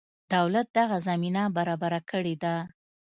دولت 0.33 0.67
دغه 0.77 0.97
زمینه 1.07 1.43
برابره 1.55 1.99
کړې 2.09 2.35
ده. 2.43 2.55